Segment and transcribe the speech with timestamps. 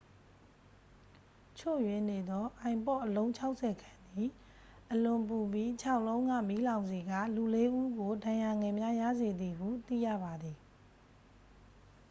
[1.59, 4.31] ချို့ယွင်းနေသော ipod အလုံး 60 ခန့်သည်
[4.91, 10.57] အလွန်ပူပြီး ခြောက် လုံးက မီးလောင်စေကာ လူ လေး ဦးကို ဒဏ်ရာငယ်များ ရစေသည်ဟု သိရပါသည်